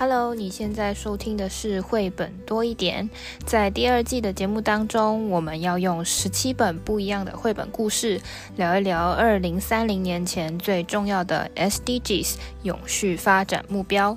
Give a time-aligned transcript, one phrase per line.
[0.00, 3.10] Hello，你现在收听的是绘本多一点。
[3.44, 8.22] 在第二季的节目当中，我们要用十七本不一样的绘本故事，
[8.54, 14.16] 聊一聊二零三零年前最重要的 SDGs 永续发展目标。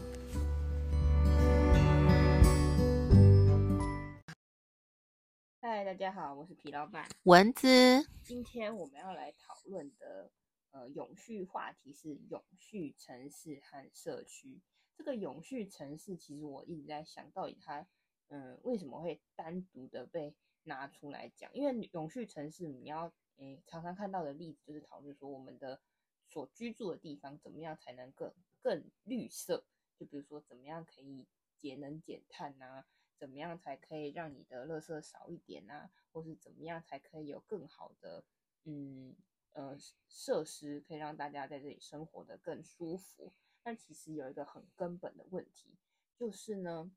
[5.62, 8.06] 嗨，大家好，我是皮老板蚊子。
[8.22, 10.30] 今天我们要来讨论的
[10.70, 14.60] 呃永续话题是永续城市和社区。
[14.96, 17.88] 这个永续城市，其实我一直在想到底它，
[18.28, 21.52] 嗯，为什么会单独的被拿出来讲？
[21.54, 25.82] 因为永续城市，你要，诶，常常看到的例子就是讨论说，我们的
[26.28, 29.66] 所居住的地方怎么样才能更更绿色？
[29.98, 32.86] 就比如说，怎么样可以节能减碳呐？
[33.18, 35.90] 怎么样才可以让你的垃圾少一点呐？
[36.12, 38.24] 或是怎么样才可以有更好的，
[38.66, 39.16] 嗯，
[39.52, 43.34] 呃，设施可以让大家在这里生活得更舒服？
[43.64, 45.78] 但其实有一个很根本的问题，
[46.18, 46.92] 就是呢，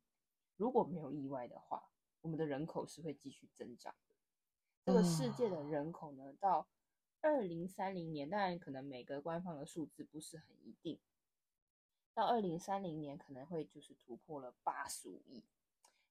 [0.57, 1.91] 如果没有意外的话，
[2.23, 4.15] 我们的人口是会继续增长的。
[4.87, 6.69] 这个世界的人口呢，到
[7.21, 10.99] 二零三零年，当然可能每个官方的数字不是很一定，
[12.15, 15.45] 到二零三零年可能会就是突破了八十五亿，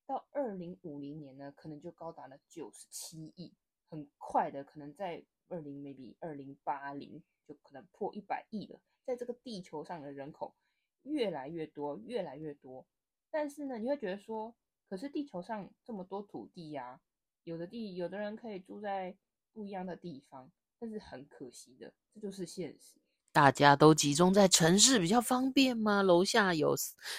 [0.06, 3.54] 到二零五零年呢，可能就高达了九十七亿，
[3.90, 8.80] 很快的，可能在二零 maybe 二零八零就可能破一百亿了。
[9.06, 10.56] 在这个地球上的人口
[11.04, 12.86] 越来越多，越来越多，
[13.30, 14.56] 但是呢，你会觉得说，
[14.88, 17.02] 可是地球上这么多土地呀，
[17.44, 19.16] 有的地，有的人可以住在
[19.52, 23.00] 不一样的地方，但是很可惜的，这就是现实。
[23.34, 26.04] 大家都集中在城市比较方便吗？
[26.04, 26.76] 楼下有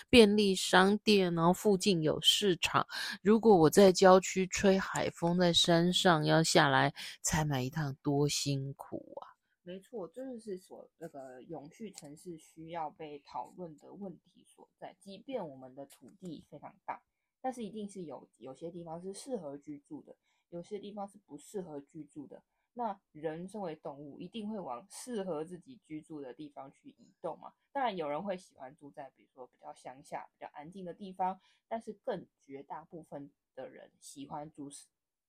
[0.09, 2.87] 便利商店，然后附近有市场。
[3.21, 9.34] 如果我在郊区吹海风，在山上要下来采买一趟，多辛苦啊！
[9.67, 14.95] 没错，这就是所那个永续城市需要被讨论的问题所在。
[15.01, 17.03] 即便我们的土地非常大，
[17.41, 20.14] 但是一定是有有些地方是适合居住的，
[20.51, 22.42] 有些地方是不适合居住的。
[22.75, 27.55] 那人身为动物，一定会往适合自己居住的地方去移动嘛？
[27.73, 34.69] 当然，有人会喜欢住在比如说比较乡下、比较安静的地方，但是更绝大部分的人喜欢住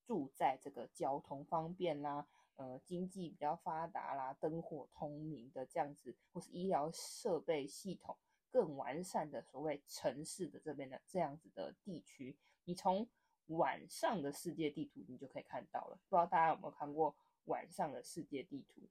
[0.04, 2.28] 住在这个交通方便啦。
[2.58, 8.18] 呃，经济比较发达啦，灯火通明的这样子，或是医疗设备系统
[8.50, 13.10] 更完善的所谓城市的这边的这样子的地区，你从
[13.48, 16.00] 晚上的世界地图你就可以看到了。
[16.08, 18.88] 不知道大家有没有看过晚上的世界地图？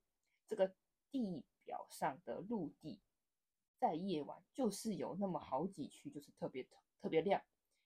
[0.46, 0.74] 这个
[1.10, 3.00] 地表上的陆地
[3.78, 6.68] 在夜晚就是有那么好几区，就是特别
[7.00, 7.42] 特别亮，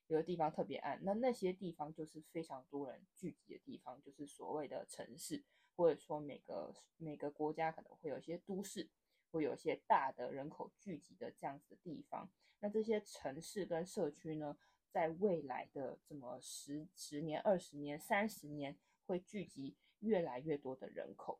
[0.07, 0.99] 有的地方特别暗。
[1.03, 5.45] 那那些地方就是非常多人聚集的地方，就是所谓的城市。
[5.79, 8.89] 或者说每个每个国家可能会有一些都市，
[9.31, 12.29] 会有一些大的人口聚集的这样子的地方。
[12.59, 14.57] 那这些城市跟社区呢，
[14.91, 21.39] 在未来的这么十十年、二十年、三十年，会聚集越来越多的人口。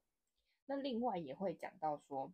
[0.67, 2.33] 那另外也会讲到说，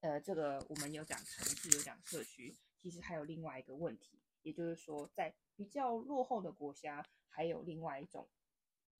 [0.00, 8.26] 呃，这个我们有讲城市，有讲社区，其实还有另外一个问题，也就是说，在比较落后的国家，还有另外一种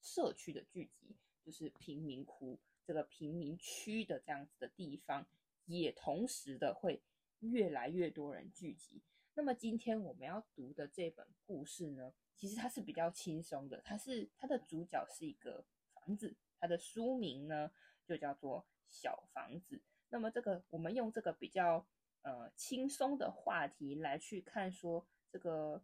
[0.02, 1.16] 社区的聚集。
[1.48, 5.26] 就是贫民窟，这个贫民区的这样子的地方，
[5.64, 7.02] 也同时的会
[7.38, 9.00] 越来越多人聚集。
[9.32, 15.64] 那么今天我们要读的这本故事呢，其实它是比较轻松的，它是它的主角是一个
[15.94, 17.72] 房子，它的书名呢
[18.04, 18.60] 就叫做
[18.90, 19.76] 《小房子》。
[20.10, 21.86] 那么这个我们用这个比较
[22.20, 25.82] 呃轻松的话题来去看，说这个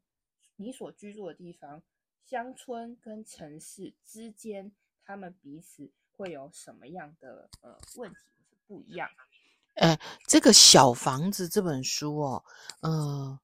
[0.57, 1.83] 你所居住的地方，
[2.23, 4.71] 乡村跟城市之间。
[5.07, 8.17] 他们彼此会有什么样的呃问题
[8.67, 9.09] 不一样？
[9.75, 12.45] 哎，这个小房子这本书哦，
[12.83, 13.39] 嗯、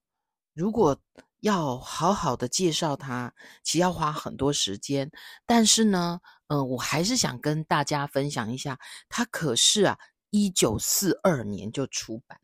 [0.53, 0.99] 如果
[1.41, 3.33] 要好好的介绍它，
[3.63, 5.11] 其实要花很多时间。
[5.45, 8.79] 但是呢，嗯、我还是想跟大家分享一下，
[9.09, 9.99] 它可是啊，
[10.31, 12.40] 一九四二年就出版。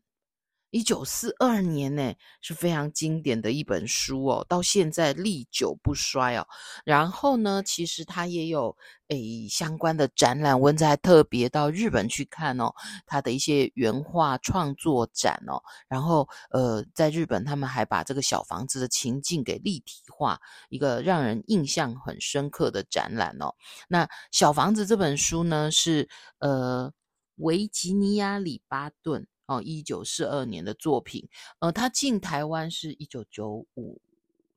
[0.70, 6.46] 一九四二年呢，是非常经典的一本书哦，到现在历久不衰哦。
[6.84, 8.76] 然后呢，其实它也有
[9.08, 12.70] 诶相关的展览，蚊子还特别到日本去看哦，
[13.06, 15.62] 它的一些原画创作展哦。
[15.88, 20.38] 然后呃，在日本他们还把这个小房子的情境给立体化，
[20.68, 23.54] 一个让人印象很深刻的展览哦。
[23.88, 26.08] 那小房子这本书呢，是
[26.40, 26.92] 呃
[27.36, 29.26] 维吉尼亚·里巴顿。
[29.48, 31.28] 哦，一九四二年的作品，
[31.58, 34.00] 呃，他进台湾是一九九五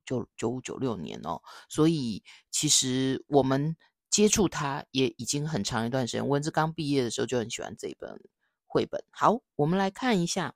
[0.04, 3.74] 九九五九六年哦，所以其实我们
[4.10, 6.28] 接触他也已经很长一段时间。
[6.28, 8.20] 文子刚毕业的时候就很喜欢这一本
[8.66, 9.02] 绘本。
[9.10, 10.54] 好，我们来看一下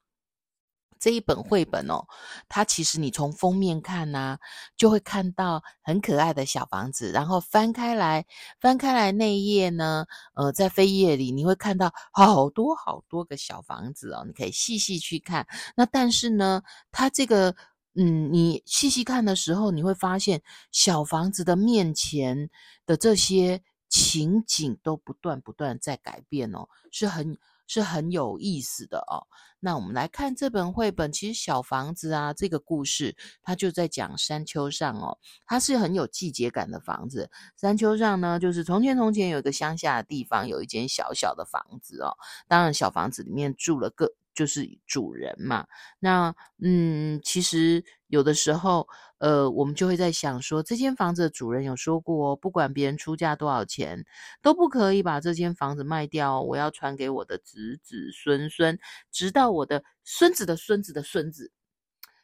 [0.98, 2.06] 这一本绘本哦，
[2.48, 4.38] 它其实你从封面看呐、
[4.76, 7.10] 就会看到很可爱的小房子。
[7.12, 8.26] 然后翻开来，
[8.60, 15.46] 翻开来那一页呢，呃，在扉页里你会看到好多好多个小房子哦，你可以细细去看。
[15.76, 17.54] 那但是呢，它这个，
[17.94, 20.42] 嗯，你细细看的时候，你会发现
[20.72, 22.50] 小房子的面前
[22.84, 27.38] 的这些情景都不断不断在改变哦，是很。
[27.66, 29.26] 是很有意思的哦。
[29.58, 37.30] 那我们来看这本绘本，其实小房子啊，这个故事它就在讲山丘上哦，它是很有季节感的房子。
[37.56, 42.16] 山丘上呢，就是从前从前有一个乡下的地方，有一间小小的房子哦。
[42.46, 44.12] 当然，小房子里面住了个。
[44.36, 45.66] 就是主人嘛，
[45.98, 48.86] 那嗯，其实有的时候，
[49.18, 54.04] 呃，我们就会在想说，这间房子的主人有说过，不管别人出价多少钱，
[54.42, 58.78] 都不可以把这间房子卖掉，我要传给我的子子孙孙，
[59.10, 61.50] 直到我的孙子的孙子的孙子。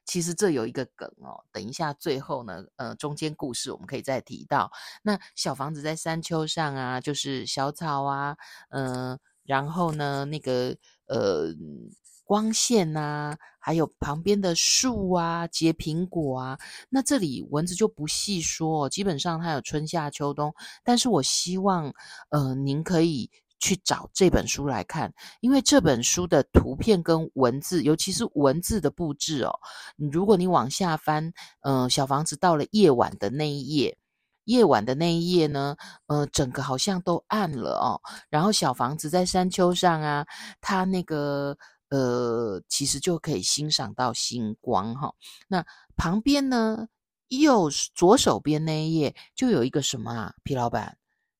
[0.04, 4.70] 其实这有一个梗哦，等一下最后呢，呃，中间故事我们可以再提到。
[5.02, 8.36] 那小房子在山丘上啊，就是小草啊，
[8.70, 11.54] 嗯、然后呢，那个呃。
[12.24, 16.58] 光线呐，还有旁边的树啊，结苹果啊。
[16.88, 20.54] 那这里文字就不细说，基本上它有春夏秋冬。
[20.82, 21.92] 但是我希望，
[22.30, 23.28] 呃，您可以
[23.58, 29.52] 去找这本书来看，因为这本书的图片跟文字，尤其是文字的布置哦。
[30.10, 33.98] 如果你往下翻，呃，小房子到了夜晚的那一页，
[34.44, 38.00] 夜晚的那一夜呢，呃，整个好像都暗了哦。
[38.30, 40.26] 然后小房子在山丘上啊，
[40.60, 41.56] 它那个。
[41.92, 45.12] 呃，其实就可以欣赏到星光哈。
[45.46, 45.62] 那
[45.94, 46.88] 旁边呢，
[47.28, 50.32] 右左手边那一页就有一个什么啊？
[50.42, 50.96] 皮老板，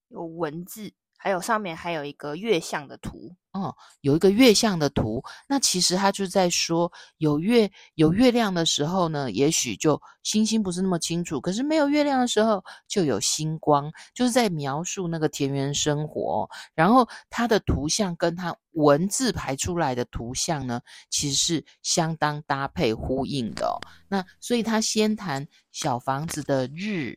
[0.09, 0.93] 有文字，
[1.23, 3.33] 还有上面还有一个月相的图。
[3.53, 16.49] 哦，有一个月相的图，那其实他就在说，有月有月亮的时候呢，也许就星星不是那么清楚，可是没有月亮的时候就有星光，就是在描述那个田园生活。
[16.75, 23.79] 然后它的图像跟它文字排出来的图像呢，其实是相当搭配呼应的。
[24.09, 27.17] 那所以他先谈小房子的日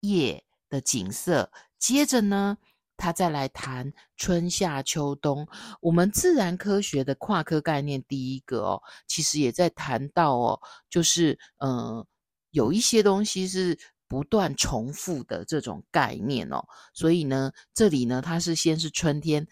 [0.00, 1.50] 夜的景色，
[1.80, 2.58] 接着呢。
[2.98, 5.48] 他再来谈春夏秋冬，
[5.80, 10.60] 我们自然科学的跨科概念第一个哦，其实也在谈到哦，
[10.90, 12.06] 就是嗯、呃，
[12.50, 16.62] 有一些东西是不断重复的这种概念哦，
[16.92, 19.46] 所以呢，这里呢，它是先是春天，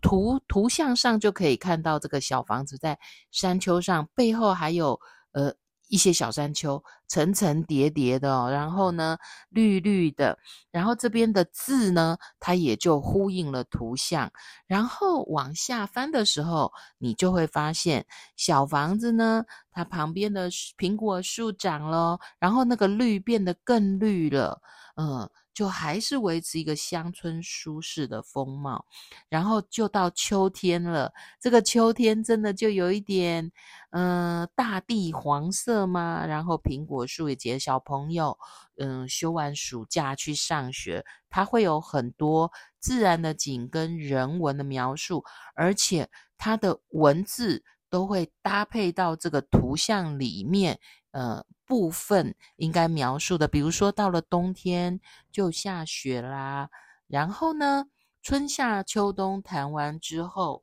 [0.00, 2.98] 图图像上就可以看到这个小房子在
[3.30, 4.98] 山丘上，背后还有
[5.32, 5.54] 呃。
[5.88, 9.16] 一些小山丘，层层叠叠的哦，然后呢，
[9.50, 10.38] 绿绿的，
[10.70, 14.30] 然后这边的字呢，它也就呼应了图像。
[14.66, 18.04] 然后往下翻的时候，你就会发现
[18.36, 24.60] 小房子呢，它旁边的苹果树长了，然后那个绿变得更绿了，
[24.96, 25.28] 嗯。
[25.54, 28.84] 就还是维持一个乡村舒适的风貌，
[29.28, 31.12] 然后就到秋天了。
[31.40, 33.52] 这个秋天真的就有一点，
[33.92, 36.26] 嗯、大地黄色吗？
[36.26, 38.38] 然后苹果树也结小朋友，
[38.76, 45.24] 嗯、休完暑假去上学，它会有很多自然的景跟人文的描述，
[45.54, 46.08] 而且
[46.38, 50.78] 它的文字都会搭配到这个图像里面，
[51.10, 51.44] 呃。
[51.66, 55.00] 部分应该描述的，比如说到了冬天
[55.32, 56.68] 就下雪啦，
[57.06, 57.86] 然后呢，
[58.20, 60.62] 春夏秋冬谈完之后，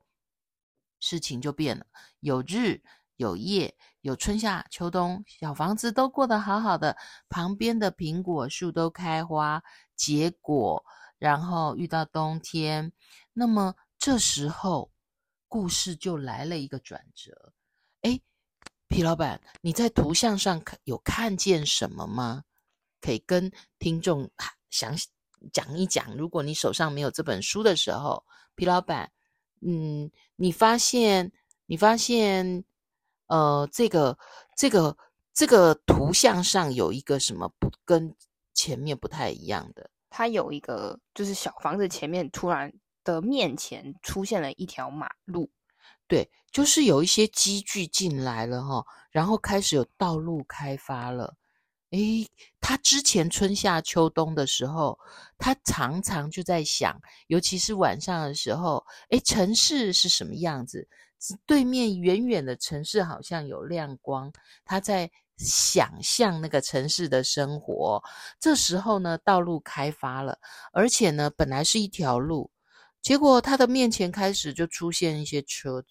[1.00, 1.86] 事情就变了，
[2.20, 2.80] 有日
[3.22, 6.96] 有夜，有春夏秋冬，小房子都过得好好的，
[7.28, 9.62] 旁边的苹果树都开花
[9.94, 10.84] 结果，
[11.18, 12.92] 然后遇到冬天，
[13.32, 14.90] 那么这时候
[15.46, 17.52] 故事就来了一个转折，
[18.00, 18.20] 诶
[18.88, 22.42] 皮老板，你在图像上有看见什么吗？
[23.00, 24.28] 可以跟听众
[24.70, 25.08] 详细
[25.52, 26.16] 讲一讲。
[26.16, 28.24] 如果你手上没有这本书的时候，
[28.56, 29.12] 皮老板，
[29.60, 31.32] 嗯，你发现
[31.66, 32.64] 你发现，
[33.26, 34.16] 呃，这个
[34.56, 34.96] 这个
[35.32, 38.14] 这个图像上有一个什么不跟
[38.54, 39.90] 前面不太一样的？
[40.10, 45.50] 它有一个，就是小房子前面突然的面前出现了一条马路。
[46.06, 51.34] 对，就是有一些机具进来了哈，然后开始有道路开发了。
[51.92, 52.26] 诶，
[52.60, 54.98] 他之前春夏秋冬的时候，
[55.38, 60.86] 他常常就在想，尤其是晚上的时候，诶，城市是什么样子？
[61.46, 64.32] 对面远远的城市好像有亮光，
[64.64, 68.02] 他在想象那个城市的生活。
[68.38, 70.38] 这时候呢，道路开发了，
[70.72, 72.50] 而且呢，本来是一条路，
[73.00, 75.88] 结果他的面前开始就出现一些车子。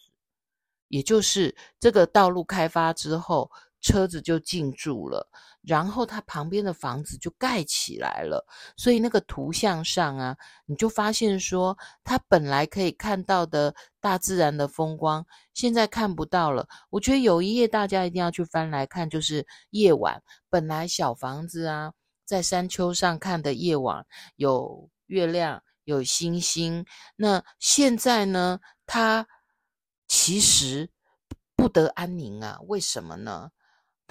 [0.87, 3.49] 也就是这个道路开发之后，
[3.81, 5.27] 车子就进驻了，
[5.61, 8.45] 然后它旁边的房子就盖起来了。
[8.77, 16.67] 所以那个图像上啊，你就发现说，它本来可以看到的大自然的风光，现在看不到了。
[16.89, 25.61] 我觉得有一页大家一定要去翻来看，就是夜晚，本来小房子啊，在山丘上看的夜晚有月亮。
[25.83, 26.85] 有星星，
[27.15, 28.59] 那现在呢？
[28.85, 29.27] 它
[30.07, 30.91] 其实
[31.55, 32.59] 不得安宁啊！
[32.67, 33.49] 为什么呢？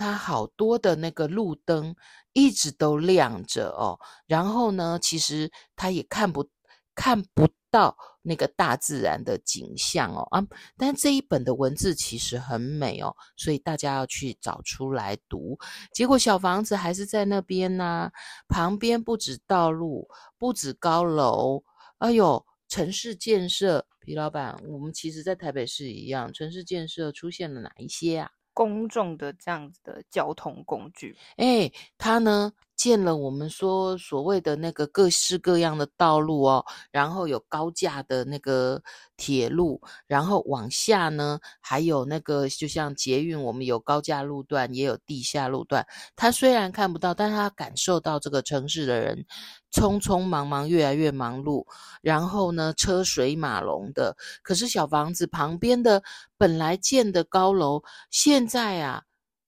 [0.00, 1.95] 它好多的那个路灯
[2.33, 6.49] 一直都亮着哦，然后呢，其实它也看不
[6.95, 10.42] 看不到那个大自然的景象哦啊！
[10.78, 15.59] 但这一本的文字其实很美哦，所以大家要去找出来读。
[15.92, 18.11] 结果小房子还是在那边呢、
[18.49, 21.62] 旁边不止道路，不止高楼。
[21.99, 28.30] 哎呦，城市建设，皮老板，我们其实在台北市一样，城市建设出现了哪一些啊？
[28.61, 32.52] 公众的这样子的交通工具，哎，他呢？
[32.80, 38.82] 建了我们说所谓的那个各式各样的道路哦，然后有高架的那个
[39.18, 45.87] 铁路，然后往下呢还有那个就像捷运，我们有高架路段，也有地下路段。
[46.16, 49.26] 他虽然看不到，但他感受到这个城市的人
[49.70, 51.66] 匆匆忙忙，越来越忙碌，
[52.00, 54.16] 然后呢车水马龙的。
[54.42, 56.02] 可是小房子旁边的
[56.38, 59.02] 本来建的高楼，现在啊，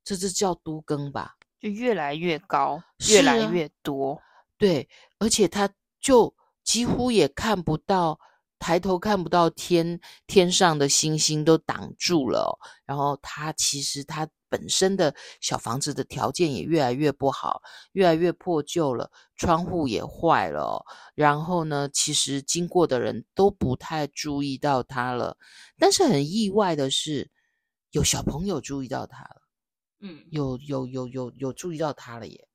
[0.04, 1.36] 这是叫都更吧？
[1.62, 4.22] 就越来越高，越来越多，啊，
[4.58, 4.88] 对，
[5.20, 8.18] 而且他就几乎也看不到，
[8.58, 12.50] 抬头看不到天，天上的星星都挡住了哦。
[12.84, 20.84] 然后他其实他本身的小房子的条件也越来越不好，越来越破旧了，窗户也坏了哦。
[21.14, 25.36] 然后呢，其实经过的人都不太注意到他了，
[25.78, 27.30] 但是很意外的是，
[27.92, 29.41] 有小朋友注意到他了。
[30.04, 32.48] 嗯，有有有有有注意到他了耶，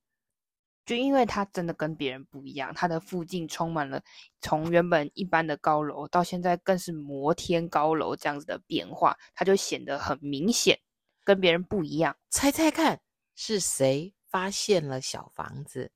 [0.84, 4.02] 就因为他真的跟别人不一样，他的附近充满了
[4.42, 10.78] 从原本一般的高楼到现在更是摩天高楼这样子的变化，他就显得很明显，
[11.24, 12.14] 跟别人不一样。
[12.28, 13.00] 猜猜看
[13.34, 15.90] 是谁发现了小房子？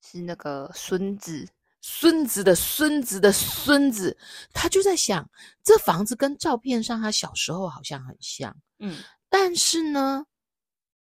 [0.00, 1.46] 是那个孙子，
[1.82, 4.16] 孙子的孙子的孙子，
[4.54, 5.30] 他就在想，
[5.62, 8.96] 这房子跟照片上他小时候好像很像，嗯，
[9.28, 10.24] 但是呢。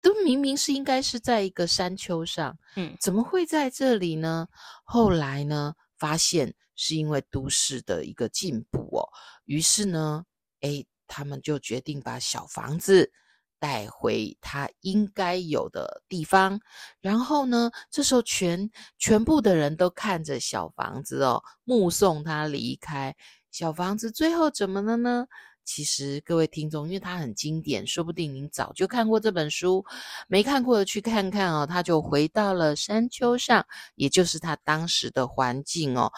[0.05, 4.47] 都明明是应该是在一个山丘上，嗯，怎么会在这里呢？
[4.85, 9.09] 后来呢，发现是因为都市的一个进步哦，
[9.47, 10.23] 于是呢，
[10.61, 13.11] 诶，他们就决定把小房子
[13.59, 16.61] 带回它应该有的地方。
[17.01, 23.17] 然后呢，这时候全全部的人都看着小房子哦，目送他离开。
[23.51, 25.27] 小房子最后怎么了呢？
[25.65, 29.85] 其实各位听众，因为它很经典，说不定您早就看过这本书，
[30.29, 31.67] 没看过的去看看哦。
[31.67, 36.13] 他就回到了山丘上，也就是他当时的环境哦。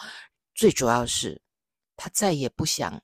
[0.53, 1.41] 最主要是，
[1.95, 3.01] 他再也不想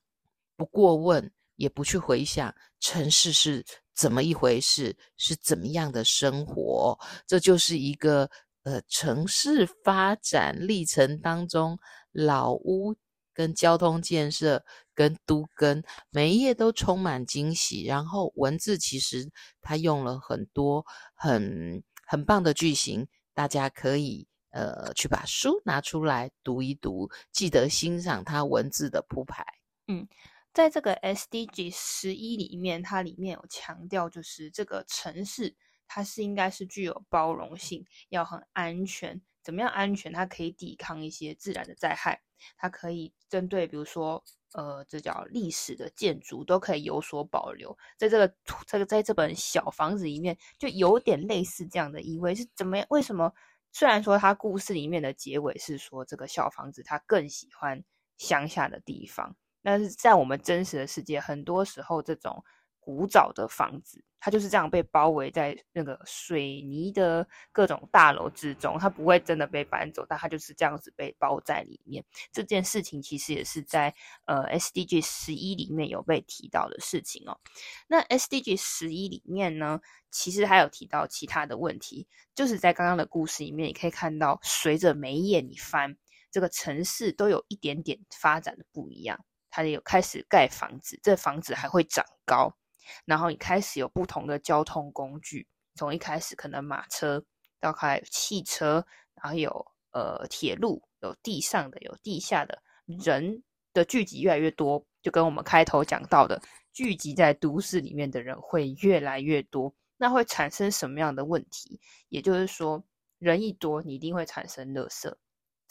[0.54, 6.98] 不过问，也不去回想城市是怎么一回事，是怎么样的生活。
[7.26, 8.30] 这就是一个
[8.64, 11.78] 呃城市发展历程当中
[12.12, 12.94] 老屋。
[13.34, 14.64] 跟交通建设、
[14.94, 17.84] 跟都跟，每一页都充满惊喜。
[17.84, 19.28] 然后文字其实
[19.60, 29.44] 他用了很多很很棒的句型，大家可以呃去把书拿出来读一读，记得欣赏他文字的铺排。
[29.88, 30.08] 嗯，
[30.52, 35.54] 在这个 SDG 十一里面，它里面有强调，就是这个城市
[35.86, 39.20] 它是应该是具有包容性，要很安全。
[39.44, 40.12] 怎么样安全？
[40.12, 42.22] 它可以抵抗一些自然的灾害。
[42.56, 44.24] 它可以针对，比如说，
[44.54, 47.76] 呃，这叫历史的建筑，都可以有所保留。
[47.96, 48.34] 在这个
[48.66, 52.34] 这个在这本小房子里面，就有点类似这样的意味。
[52.34, 52.86] 是怎么样？
[52.90, 53.32] 为什么？
[53.70, 57.84] 虽然说它故事里面的结尾是说这个小房子它更喜欢
[58.16, 62.42] 乡下的地方，但是在我们真实的世界，很多时候这种。
[62.86, 72.02] 古早的房子，它就是这样被包围在那个水泥的各种大楼之中，它不会真的被搬走，但它就是这样子被包在里面。
[72.32, 77.38] 这件事情其实也是在呃 SDG 十一里面有被提到的事情哦。
[77.86, 79.78] 那 SDG 十一里面呢，
[80.10, 85.98] 其实还有提到其他的问题，就是在刚刚的故事里面，你可以看到，随着每一页你翻，
[86.30, 92.56] 这个城市都有一点点发展的不一样，它有开始盖房子，这房子还会长高。
[93.04, 97.24] 然后你开始有不同的交通工具，从一开始可能马车，
[97.60, 102.62] 到开汽车，然后有呃铁路，有地上的，有地下的，
[103.04, 106.40] 人的聚集越来越多，就跟我们开头讲到的，
[106.72, 111.80] 聚集在都市里面的人会越来越多，那会产生什么样的问题？
[112.08, 112.84] 也就是说，
[113.18, 115.12] 人一多，你一定会产生垃圾。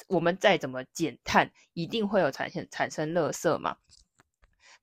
[0.08, 3.78] 我们再怎么减碳，一定会有产生产生垃圾嘛。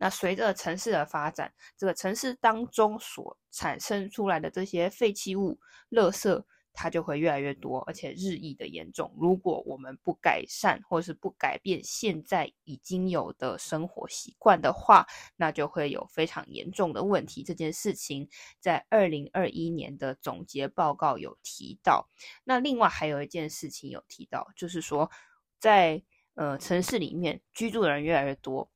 [0.02, 6.42] 那随着城市的发展，这个城市当中所产生出来的这些废弃物、垃圾，
[6.72, 9.14] 它就会越来越多，而且日益的严重。
[9.20, 17.42] 如果我们不改善或是不改变现在已经有的生活习惯的话，那就会有非常严重的问题。
[17.42, 18.26] 这件事情
[18.58, 22.08] 在二零二一年的总结报告有提到。
[22.44, 25.10] 那另外还有一件事情有提到，就是说
[25.58, 26.02] 在
[26.36, 28.70] 呃城市里面居住的人越来越多。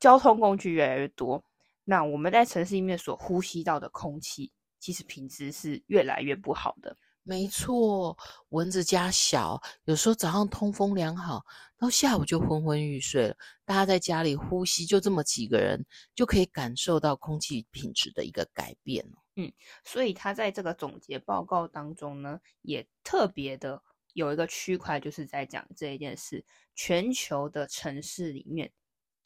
[0.00, 1.42] 交通工具越来越多，
[1.84, 6.96] 那我们在城市里面所呼吸到的空气，其实品质是越来越不好的。
[7.24, 8.16] 没错，
[8.50, 11.44] 蚊子家小，有时候早上通风良好，
[11.76, 13.36] 到下午就昏昏欲睡了。
[13.66, 19.04] 大家在家里呼吸，就这么几个人，就可以感受到空气品质的一个改变。
[19.36, 19.52] 嗯，
[19.84, 23.82] 所以他在这个总结报告当中呢，也特别的
[24.14, 26.42] 有一个区块，就是在讲这一件事：
[26.74, 28.72] 全球的城市里面。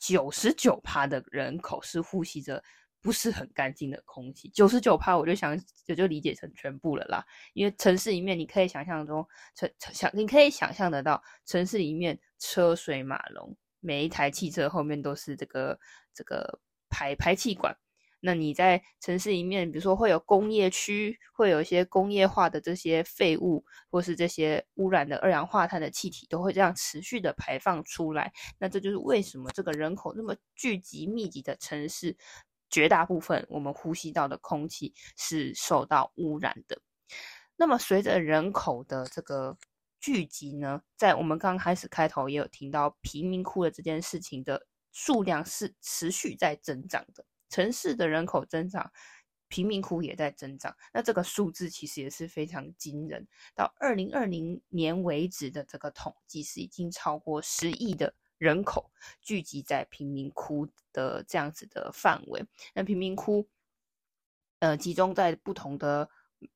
[0.02, 2.60] 九十九趴的人口是呼吸着
[3.00, 5.56] 不是很干净的空气，九十九趴我就想
[5.86, 7.24] 也就理解成全部了啦。
[7.52, 15.78] 因为城市里面你可以想象中，城想你可以想象得到，城市里面车水马龙，每一台汽车后面都是这个
[16.12, 17.72] 这个排排气管。
[18.24, 28.32] 那你在城市里面，比如说会有工业区，会有一些工业化的这些废物，或是这些污染的二氧化碳的气体，都会这样持续的排放出来。
[28.58, 32.16] 那这就是为什么这个人口那么聚集密集的城市，
[32.70, 36.80] 绝大部分我们呼吸到的空气是受到污染的。
[37.56, 39.58] 那么随着人口的这个
[39.98, 47.24] 聚集呢，在我们刚开始开头也有听到贫民窟的这件事情的数量是持续在增长的。
[47.52, 48.90] 城市的人口增长，
[49.48, 50.74] 贫民窟也在增长。
[50.94, 53.28] 那这个数字其实也是非常惊人。
[53.54, 62.42] 到二零二零年为止的这个统计是已经超过十亿的人口聚集在贫民窟的这样子的范围。
[62.74, 63.46] 那贫民窟，
[64.60, 66.08] 呃，集中在不同的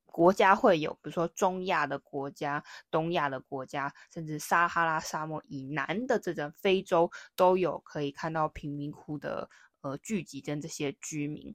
[0.07, 9.51] 国家会有，比如说中亚的国家、东亚的国家，甚至撒哈拉沙漠以南的这种非洲都有可以看到贫民窟的。
[9.87, 11.55] 呃，聚集跟这些居民，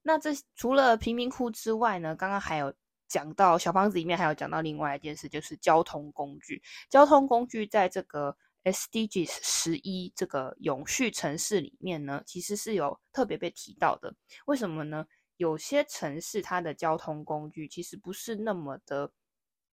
[0.00, 2.72] 那这除了贫民窟之外呢，刚刚还有
[3.06, 6.62] 讲到小房子里面还有讲到另外一件事，就是交通工具。
[6.88, 8.34] 交通工具在这个
[8.64, 14.14] SDGs 十一这个永续城市里面呢，其实是有特别被提到的。
[14.46, 15.06] 为什么呢？
[15.36, 19.12] 有些城市它的交通工具其实不是那么的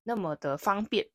[0.03, 1.07] 那么的方便，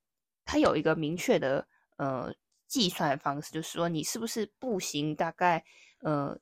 [0.46, 2.32] 它有一个明确的呃
[2.66, 5.62] 计算方式，就是说你是不是步行大概
[6.00, 6.40] 呃。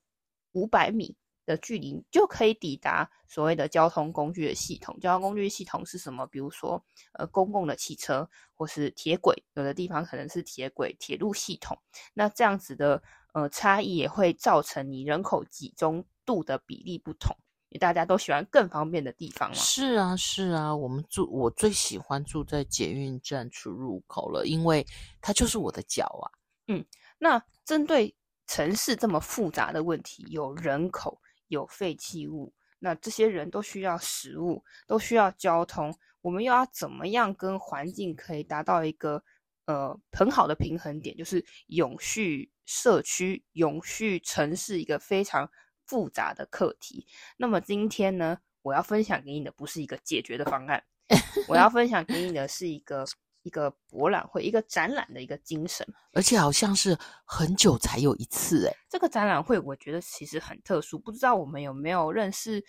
[0.57, 1.15] 五百米
[1.45, 4.99] 的距离就可以抵达所谓的交通工具的系统。
[4.99, 6.27] 交通工具系统是什么？
[6.27, 11.79] 比如说，呃，公共的汽车或是铁轨，有的地方可能是铁轨、铁路系统。
[12.15, 13.01] 那这样子的
[13.35, 17.37] 呃差异也会造成你人口集中度的比例不同。
[17.79, 19.55] 大家都喜欢更方便的地方嘛。
[19.55, 24.87] 是啊，是啊，我们住我最喜欢住在捷运站出入口了，因为
[25.21, 26.27] 它就是我的脚啊。
[26.69, 26.83] 嗯，
[27.19, 28.17] 那针对。
[28.47, 39.23] 城市这么复杂的问题，有人口，有废弃物，那这些人都需要食物，都需要交通，我们又要怎么样跟环境可以达到一个
[39.67, 41.17] 呃很好的平衡点？
[41.17, 45.51] 就是永续社区、永续城市一个非常
[45.87, 47.07] 复杂的课题。
[47.37, 50.85] 那么今天呢，我要分享给你的不是一个解决的方案，
[51.49, 53.05] 我要分享给你的是一个。
[53.47, 58.77] 一个博览会，一个展览的一个精神，而且好像是很久才有一次诶。
[58.91, 62.65] 这个展览会我觉得其实很特殊，不知道我们有没有认识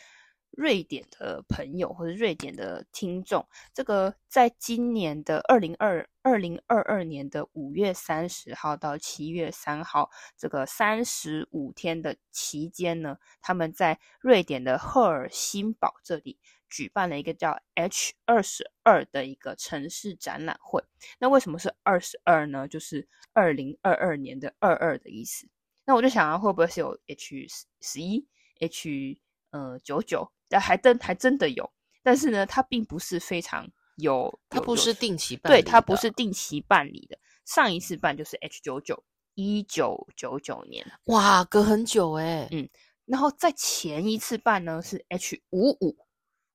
[0.52, 3.44] 瑞典的朋友或者瑞典的听众？
[3.74, 16.38] 这个在今年的二零二二零二二年的五月三十号到七月三号，这个三十五天的期间呢，他们在瑞典的赫尔辛堡这里。
[16.70, 20.84] 举办了一个叫 H 二十二的一个城市展览会。
[21.20, 22.68] 那为什么是二十二呢？
[22.68, 25.48] 就是二零二二年的二二的意思。
[25.86, 27.48] 那我就想啊，会不会是有 H
[27.82, 28.28] 十一、
[28.60, 29.18] H
[29.52, 30.30] 呃九九？
[30.50, 31.72] 但还真还真的有。
[32.04, 35.52] 但是呢，它并不是非常有，它不是定期办。
[35.52, 37.18] 对，它不是定期办理的。
[37.46, 39.04] 上一次办就是 H 九九，
[39.36, 40.86] 一九九九年。
[41.06, 42.48] 哇，隔很久诶。
[42.52, 42.70] 嗯，
[43.06, 45.98] 然后在前一次办呢是 H 五五。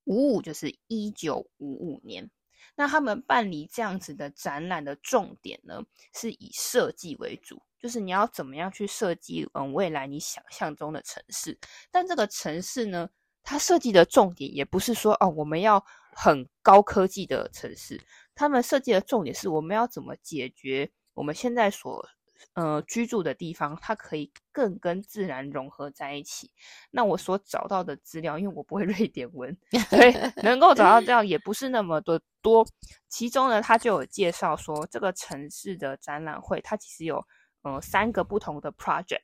[0.05, 2.31] 五五就是一九五五年，
[2.75, 5.83] 那他们办理这样子的展览的重点呢，
[6.15, 11.59] 是以设计为主，就是你要怎么样去设计嗯未来你想象中的城市。
[11.91, 13.09] 但这个城市呢，
[13.43, 15.85] 它设计的重点也不是说哦我们要
[16.15, 18.01] 很高科技的城市，
[18.35, 22.09] 他们设计的重点是我们要怎么解决我们现在所。
[22.55, 26.51] 呃，居住的地方，它可以更跟自然融合在一起。
[26.91, 29.57] 那我所找到的资料，因为我不会 瑞典文，
[29.89, 32.67] 所以能够找到这样也不是那么的多。
[33.09, 37.25] 其中呢，它就有介绍说，这个城市的展览会，它其实有
[37.63, 39.23] 呃三个不同的 project。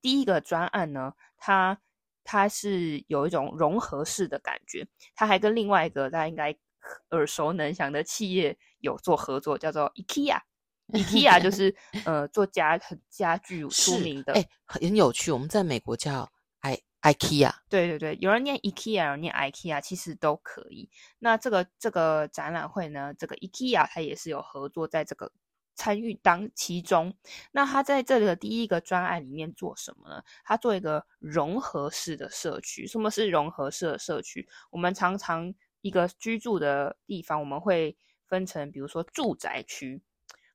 [0.00, 1.78] 第一个专案呢，它
[2.24, 6.56] 它是有一种融合式的感觉，它还跟另外一个大家应该
[7.10, 10.40] 耳熟能详的企业有做合作，叫做 IKEA。
[10.88, 15.32] IKEA 就 是呃做家很家具出名的，哎，很有趣。
[15.32, 20.88] 我们在美国叫 I IKEA，对对对，有人念 IKEA，有人念 IKEA，其实都可以。
[21.18, 25.30] 那这个这个展览会呢，这个 IKEA 它也是有合作，在这个
[25.74, 27.14] 参与当其中。
[27.50, 30.22] 那他在这个第一个专案里面做什么呢？
[30.44, 32.86] 他做一个融合式的社区。
[32.86, 34.48] 什么是融合式的社区？
[34.70, 37.96] 我们常常一个居住的地方，我们会
[38.28, 40.02] 分成，比如说住宅区。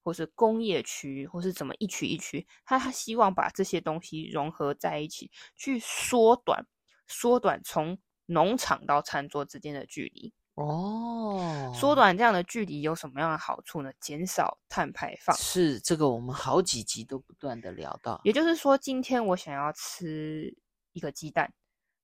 [0.10, 6.66] 或是工业区，或是怎么一区一区，他他希望把这些东西融合在一起，去缩短
[7.06, 7.96] 缩短从
[8.26, 10.34] 农场到餐桌之间的距离。
[10.56, 13.92] 哦，缩短这样的距离有什么样的好处呢？
[14.00, 15.38] 减少碳排放。
[15.38, 18.20] 是这个，我们好几集都不断的聊到。
[18.24, 20.58] 也就是说，今天我想要吃
[20.94, 21.54] 一个鸡蛋，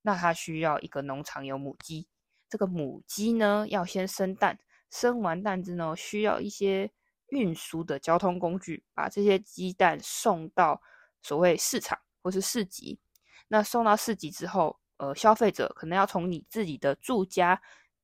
[0.03, 2.07] 那它需要一个农场有母鸡，
[2.47, 4.59] 这个母鸡呢要先生蛋，
[4.91, 6.91] 生完蛋之后需要一些。
[7.29, 10.81] 运输的交通工具把这些鸡蛋送到
[11.21, 12.99] 所谓市场或是市集。
[13.47, 17.61] 那送到市集之后，呃，消费者可能要从你自己的住家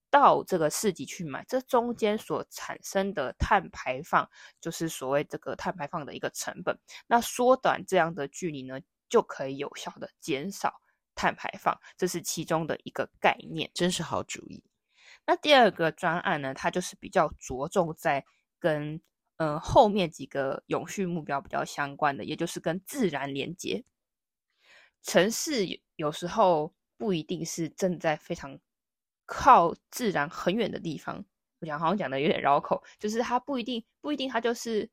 [0.10, 4.30] 到这个市集去买，这中间所产生的碳排放，
[4.60, 6.78] 就是所谓这个碳排放的一个成本。
[7.08, 10.82] 那缩短这样的距离呢，就可以有效的减少
[11.16, 14.64] 碳排放，这是其中的一个概念，真是好主意。
[15.26, 18.26] 那第二个专案呢，它就是比较着重在
[18.60, 19.02] 跟
[19.41, 23.84] 嗯，后面几个永续目标比较相关的，也就是跟自然连接。
[25.01, 28.60] 城市有时候不一定是正在非常
[29.25, 31.25] 靠自然很远的地方，
[31.60, 34.88] 我讲好像讲的有点绕口，就是它不一定不一定它就是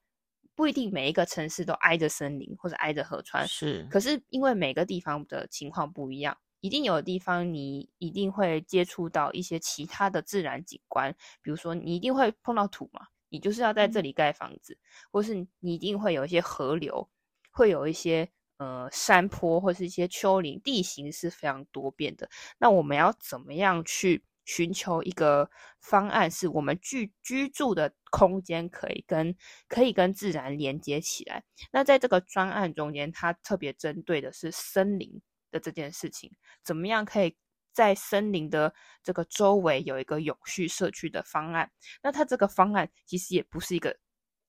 [0.55, 3.87] 不一定每一个城市都挨着森林或者挨着河川，是。
[3.91, 13.09] 可是因为每个地方的情况不一样，一定有的地方你一定会接触到一些其他的自然景观，比如说你一定会碰到土嘛。
[13.29, 14.79] 你就是要在这里盖房子，
[15.11, 17.09] 或是你一定会有一些河流，
[17.51, 22.29] 会有一些呃山坡，或是一些丘陵，地形是非常多变的。
[22.59, 29.37] 那我们要怎么样去寻求一个方案，是我们居居住的空间可以跟
[29.69, 31.45] 可以跟自然连接起来？
[31.71, 36.33] 那在这个专案中间，它特别针对的是森林的这件事情，
[36.65, 37.37] 怎么样可以？
[37.79, 41.71] 在森林的这个周围有一个永续社区的方案，
[42.03, 43.97] 那它这个方案其实也不是一个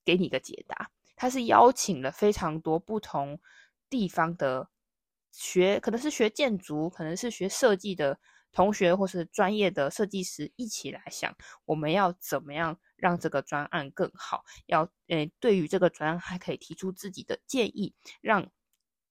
[0.04, 3.39] 给你一个解答，它是邀请了非常多不同
[3.88, 4.68] 地方的
[5.30, 8.20] 学，可能是学建筑，可能是学设计的
[8.52, 11.32] 同学，或是专业的设计师一起来想，
[11.65, 14.44] 我们要怎么样让这个专案更好？
[14.65, 18.50] 要诶，对于这个专案还可以提出自己的建议，让。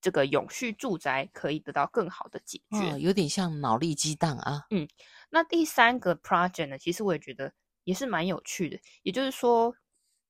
[0.08, 4.64] 这个永续住宅可以得到更好的解决，哦、有点像脑力激荡啊。
[4.70, 4.88] 嗯，
[5.28, 7.52] 那第三个 project 呢，其实我也觉得
[7.84, 8.80] 也是蛮有趣的。
[9.02, 9.74] 也就是说，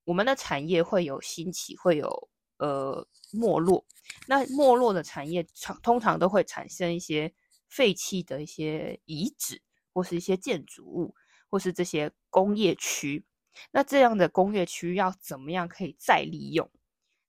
[0.02, 3.86] 我们的产业会有兴起，会有呃没落。
[4.26, 7.32] 那没落的产业常通常都会产生一些
[7.68, 9.62] 废弃的一些遗址，
[9.92, 11.14] 或是一些建筑物，
[11.48, 13.24] 或是这些工业区。
[13.70, 16.68] 那这样的工业区要怎么样可以再利用？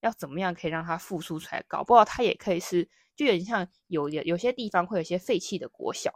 [0.01, 1.63] 要怎么样可以让它复苏出来？
[1.67, 6.13] 搞不好它也可以是，就有点像有有些地方会有一些废弃的国小，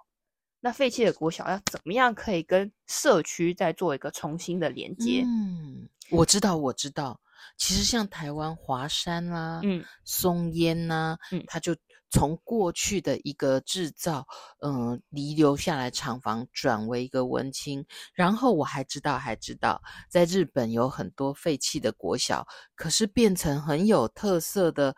[0.60, 5.24] 那废弃的国小要怎么样可以跟社区再做一个重新的连接？
[5.26, 7.20] 嗯，我知道，我知道。
[7.58, 11.76] 其实像台湾华山啦、啊，嗯，松烟呐、啊，嗯，它就。
[12.14, 14.24] 从过去的一个制造，
[14.60, 22.46] 嗯，遗留下来厂房转为一个文青，然后我还知道，还知道，在日本有很多废弃的国小，
[22.76, 24.96] 可是变成很有特色的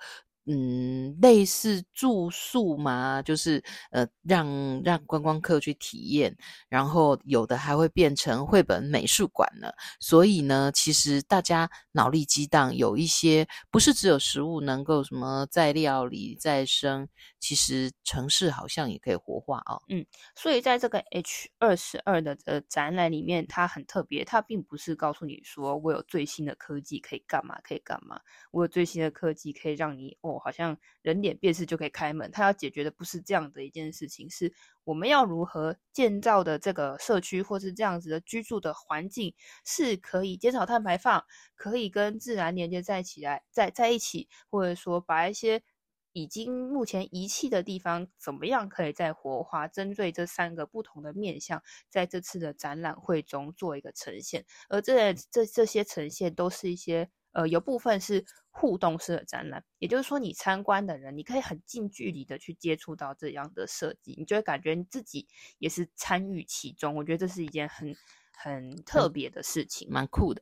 [0.47, 6.35] 嗯，类似住宿嘛，就是呃，让让观光客去体验，
[6.69, 9.73] 然后有的还会变成绘本美术馆了。
[9.99, 17.07] 所以呢，其实大家脑力激荡，有一些不是只有食物能够什么再料理再生，
[17.39, 19.81] 其实城市好像也可以活化哦。
[19.89, 20.05] 嗯，
[20.35, 28.19] 所以在这个 H 二十二的呃展览里面，它很特别，它并不是告诉你说我有最新的科技可以干嘛可以干嘛，
[28.51, 30.34] 我有最新的科技可以让你哦。
[30.35, 39.33] 我好像人脸辨识就可以开门，他要解决的不是这样的一件事情，是我们要如何建造的这个社区，或是这样子的居住的环境，
[39.65, 41.23] 是可以减少碳排放，
[41.55, 45.63] 可以跟自然连接在起来，在在一起，或者说把一些
[46.11, 49.67] 已经目前遗弃的地方，怎么样可以再活化？
[49.67, 57.09] 针对这三个不同的面向，在这次的展览会中做一个呈现，而这这这些呈现都是一些。
[57.35, 58.23] 呃，有部分是
[58.57, 65.27] 互动式的展览，也就是说，你参观的人，你可以很近距离的去接触到这样的设计，你就会感觉你自己
[65.59, 66.95] 也是参与其中。
[66.95, 67.93] 我觉得这是一件很
[68.33, 70.41] 很特别的事情，蛮酷的。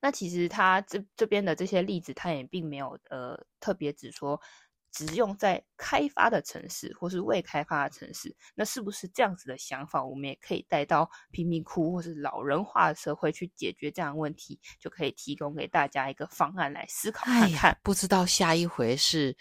[0.00, 4.40] 那其实他这这边的这些例子，他也并没有呃特别只说。
[4.90, 10.04] 只用在开发的城市或是未开发的城市，那是不是这样子的想法？
[10.04, 17.70] 我们也可以带到贫民窟或是老人化的社会去解决这样的问题，就可以提供给大家一个方案来思考看看。
[17.70, 19.36] 哎、不知道下一回是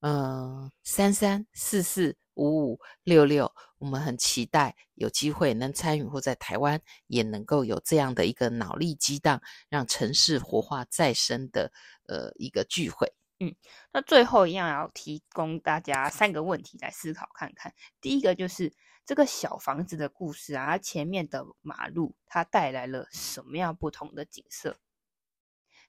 [0.00, 11.72] 嗯三三四四五五六六，我们很期待有机会能参与，或在台湾也能够有这样的一个脑力激荡，让城市活化再生的
[12.06, 13.12] 呃一个聚会。
[13.42, 13.56] 嗯，
[13.90, 17.74] 那最后一样要提供大家三个问题来思考看看。
[17.98, 18.70] 第一个就是
[19.06, 24.76] 这个小房子的故事啊，它前面的马路它带来了什么样不同的景色？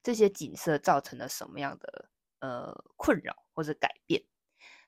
[0.01, 2.09] 这些景色造成了什么样的
[2.39, 4.23] 呃困扰或者改变？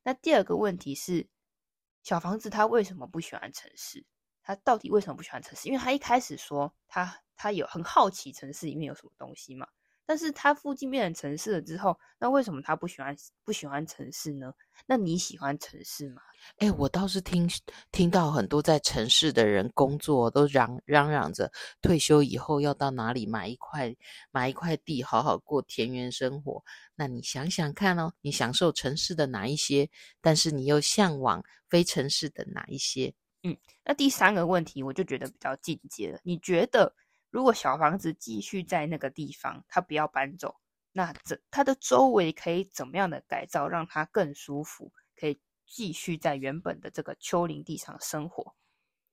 [0.03, 1.27] 那第二个问题是，
[2.01, 4.05] 小房子它为什么不喜欢城市？
[4.41, 5.67] 它到底为什么不喜欢城市？
[5.67, 9.67] 因为他一开始说他他有很好奇城市里面有什么东西嘛。
[10.05, 14.53] 但是他附近变成城市了之后，那为什么他不喜欢不喜欢城市呢？
[14.85, 16.21] 那你喜欢城市吗？
[16.57, 17.49] 哎，我倒是听
[17.91, 21.49] 听到很多在城市的人工作都嚷嚷嚷着
[21.81, 23.95] 退休以后要到哪里买一块
[24.31, 26.61] 买一块地，好好过田园生活。
[26.95, 29.89] 那你想想看哦，你享受城市的哪一些？
[30.19, 33.13] 但是你又向往非城市的哪一些？
[33.43, 36.19] 嗯，那第三个问题我就觉得比较进阶了。
[36.23, 36.93] 你觉得？
[37.33, 40.55] 如果小房子继续在那个地方，它不要搬走，
[40.91, 48.53] 那这它的周围可以怎么样的改造，让它更舒服，可以继续在原本的这个丘陵地上生活？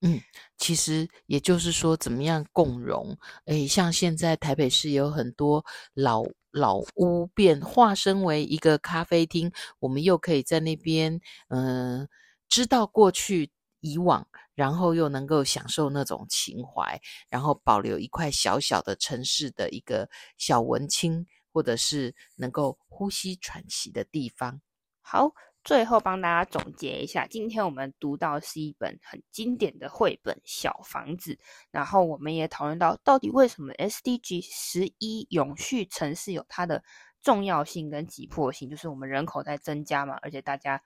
[0.02, 0.20] 嗯，
[0.59, 3.16] 其实也就是说，怎么样共融？
[3.46, 12.06] 诶，像现在台北市有很多老老屋变化身为一个咖啡厅，我们又可以在那边，嗯、
[12.50, 14.28] 知道过去以往。
[14.54, 24.60] 然后又能够享受那种情怀，然后保留一块小小的城市的一个小文青，或者是能够呼吸喘息的地方。
[25.00, 25.32] 好，
[25.64, 31.32] 最后帮大家总结一下，今天我们读到是一本很经典的绘本《小房子》，
[31.70, 36.82] 然后我们也讨论到到底为什么 SDG 十一永续城市有它的
[37.22, 40.82] 重要性跟急迫性，就是我们人口在增加嘛，而且大家。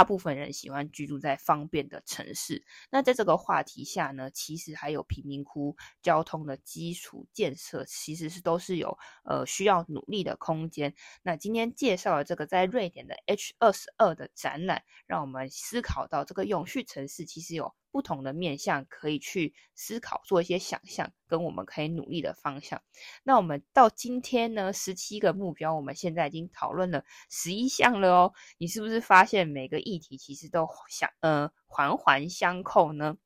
[0.00, 2.64] 大部分人喜欢居住在方便的城市。
[2.90, 10.94] 那在这个话题下呢，其实还有贫民窟、交通的基础建设，其实是都是有呃需要努力的空间。
[11.22, 22.82] 那今天介绍了这个在瑞典的 H 二十二的展览，让我们思考到这个永续城市其实有不同的面向可以去思考，做一些想象，跟我们可以努力的方向。
[23.22, 28.32] 那我们到今天呢，十七个目标，我们现在已经讨论了十一项了哦。
[28.58, 33.16] 你是不是发现每个议题其实都想呃环环相扣呢？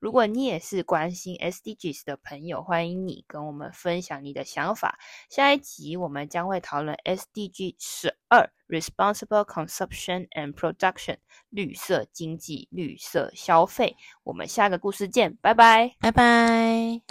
[0.00, 4.98] 如果你也是关心 SDGs 的朋友，欢迎你跟我们分享你的想法。
[5.28, 11.18] 下一集我们将会讨论 SDG 十二 Responsible Consumption and Production
[11.50, 13.96] 绿色经济、绿色消费。
[14.22, 17.02] 我们下个故事见，拜拜，拜拜。